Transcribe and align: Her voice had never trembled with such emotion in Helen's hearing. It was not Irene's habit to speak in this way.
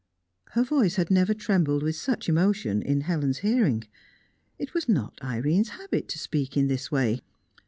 Her 0.53 0.63
voice 0.63 0.95
had 0.95 1.11
never 1.11 1.35
trembled 1.35 1.83
with 1.83 1.95
such 1.95 2.27
emotion 2.27 2.81
in 2.81 3.01
Helen's 3.01 3.37
hearing. 3.45 3.83
It 4.57 4.73
was 4.73 4.89
not 4.89 5.21
Irene's 5.23 5.69
habit 5.77 6.07
to 6.07 6.17
speak 6.17 6.57
in 6.57 6.65
this 6.67 6.91
way. 6.91 7.21